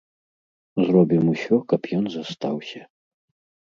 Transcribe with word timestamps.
Зробім 0.85 1.23
усё, 1.35 1.55
каб 1.75 1.81
ён 2.01 2.05
застаўся. 2.17 2.81